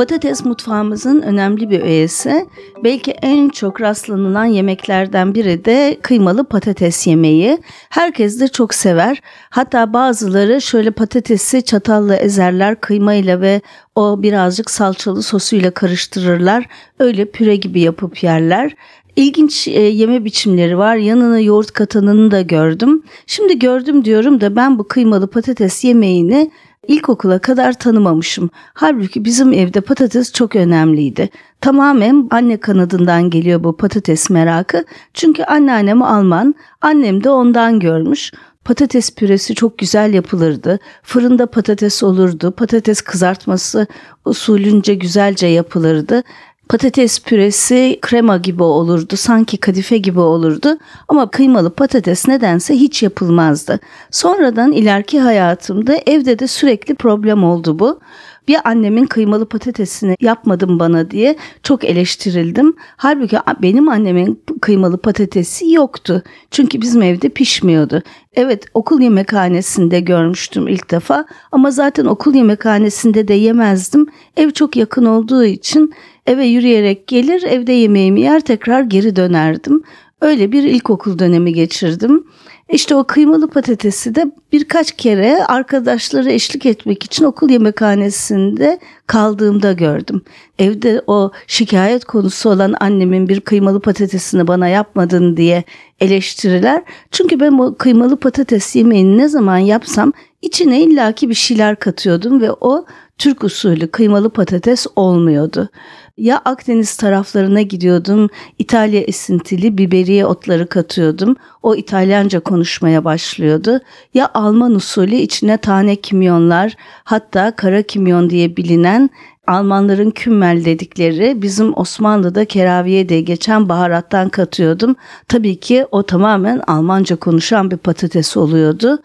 [0.00, 2.46] Patates mutfağımızın önemli bir öğesi.
[2.84, 7.58] Belki en çok rastlanılan yemeklerden biri de kıymalı patates yemeği.
[7.90, 9.22] Herkes de çok sever.
[9.50, 13.60] Hatta bazıları şöyle patatesi çatalla ezerler kıymayla ve
[13.94, 16.66] o birazcık salçalı sosuyla karıştırırlar.
[16.98, 18.74] Öyle püre gibi yapıp yerler.
[19.16, 20.96] İlginç e, yeme biçimleri var.
[20.96, 23.02] Yanına yoğurt katanını da gördüm.
[23.26, 26.50] Şimdi gördüm diyorum da ben bu kıymalı patates yemeğini
[26.88, 28.50] İlkokula kadar tanımamışım.
[28.74, 31.28] Halbuki bizim evde patates çok önemliydi.
[31.60, 34.84] Tamamen anne kanadından geliyor bu patates merakı.
[35.14, 38.32] Çünkü anneannem Alman, annem de ondan görmüş.
[38.64, 40.78] Patates püresi çok güzel yapılırdı.
[41.02, 42.50] Fırında patates olurdu.
[42.50, 43.86] Patates kızartması
[44.24, 46.22] usulünce güzelce yapılırdı
[46.70, 49.16] patates püresi krema gibi olurdu.
[49.16, 50.78] Sanki kadife gibi olurdu.
[51.08, 53.80] Ama kıymalı patates nedense hiç yapılmazdı.
[54.10, 58.00] Sonradan ileriki hayatımda evde de sürekli problem oldu bu
[58.48, 62.74] bir annemin kıymalı patatesini yapmadım bana diye çok eleştirildim.
[62.96, 66.22] Halbuki benim annemin kıymalı patatesi yoktu.
[66.50, 68.02] Çünkü bizim evde pişmiyordu.
[68.34, 74.06] Evet okul yemekhanesinde görmüştüm ilk defa ama zaten okul yemekhanesinde de yemezdim.
[74.36, 75.94] Ev çok yakın olduğu için
[76.26, 79.82] eve yürüyerek gelir evde yemeğimi yer tekrar geri dönerdim.
[80.20, 82.24] Öyle bir ilkokul dönemi geçirdim.
[82.68, 90.22] İşte o kıymalı patatesi de birkaç kere arkadaşları eşlik etmek için okul yemekhanesinde kaldığımda gördüm.
[90.58, 95.64] Evde o şikayet konusu olan annemin bir kıymalı patatesini bana yapmadın diye
[96.00, 96.82] eleştiriler.
[97.10, 102.52] Çünkü ben o kıymalı patates yemeğini ne zaman yapsam içine illaki bir şeyler katıyordum ve
[102.52, 102.84] o
[103.18, 105.68] Türk usulü kıymalı patates olmuyordu.
[106.16, 111.36] Ya Akdeniz taraflarına gidiyordum, İtalya esintili biberiye otları katıyordum.
[111.62, 113.80] O İtalyanca konuşmaya başlıyordu.
[114.14, 119.10] Ya Alman usulü içine tane kimyonlar, hatta kara kimyon diye bilinen
[119.46, 124.96] Almanların kümmel dedikleri bizim Osmanlı'da keraviye diye geçen baharattan katıyordum.
[125.28, 128.98] Tabii ki o tamamen Almanca konuşan bir patates oluyordu.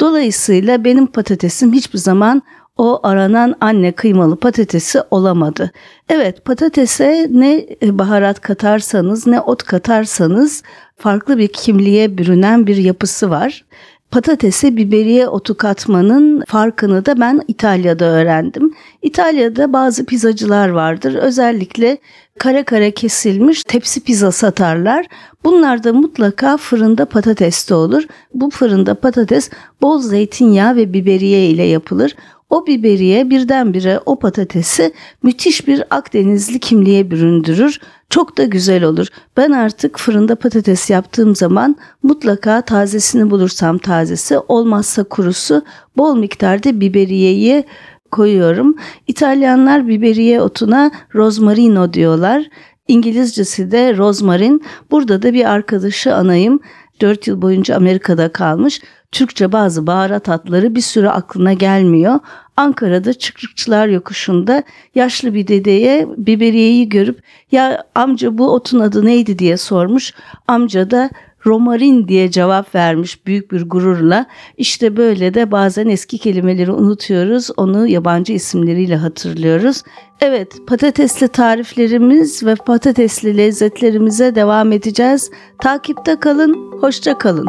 [0.00, 2.42] Dolayısıyla benim patatesim hiçbir zaman
[2.76, 5.70] o aranan anne kıymalı patatesi olamadı.
[6.08, 10.62] Evet patatese ne baharat katarsanız ne ot katarsanız
[10.96, 13.64] farklı bir kimliğe bürünen bir yapısı var.
[14.12, 18.74] Patatese biberiye otu katmanın farkını da ben İtalya'da öğrendim.
[19.02, 21.14] İtalya'da bazı pizzacılar vardır.
[21.14, 21.98] Özellikle
[22.38, 25.06] kare kare kesilmiş tepsi pizza satarlar.
[25.44, 28.02] Bunlar da mutlaka fırında patates de olur.
[28.34, 29.50] Bu fırında patates
[29.82, 32.16] bol zeytinyağı ve biberiye ile yapılır.
[32.50, 37.80] O biberiye birdenbire o patatesi müthiş bir Akdenizli kimliğe büründürür.
[38.12, 39.06] Çok da güzel olur.
[39.36, 45.64] Ben artık fırında patates yaptığım zaman mutlaka tazesini bulursam tazesi, olmazsa kurusu
[45.96, 47.64] bol miktarda biberiyeyi
[48.10, 48.76] koyuyorum.
[49.06, 52.44] İtalyanlar biberiye otuna rosmarino diyorlar.
[52.88, 54.62] İngilizcesi de rozmarin.
[54.90, 56.60] Burada da bir arkadaşı anayım.
[57.00, 58.80] 4 yıl boyunca Amerika'da kalmış.
[59.12, 62.20] Türkçe bazı baharat adları bir süre aklına gelmiyor.
[62.56, 64.62] Ankara'da Çıkrıkçılar Yokuşu'nda
[64.94, 67.22] yaşlı bir dedeye biberiyeyi görüp
[67.52, 70.14] ya amca bu otun adı neydi diye sormuş.
[70.48, 71.10] Amca da
[71.46, 74.26] romarin diye cevap vermiş büyük bir gururla.
[74.56, 79.82] İşte böyle de bazen eski kelimeleri unutuyoruz, onu yabancı isimleriyle hatırlıyoruz.
[80.20, 85.30] Evet, patatesli tariflerimiz ve patatesli lezzetlerimize devam edeceğiz.
[85.62, 87.46] Takipte kalın, hoşça kalın.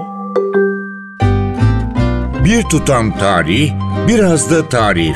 [2.45, 3.71] Bir tutam tarih,
[4.07, 5.15] biraz da tarif.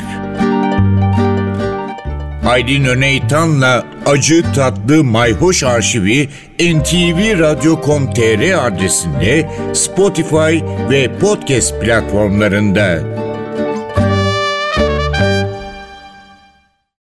[2.46, 6.28] Aydın Öneytan'la Acı Tatlı Mayhoş Arşivi
[6.60, 10.58] ntvradio.com.tr adresinde Spotify
[10.90, 12.98] ve podcast platformlarında.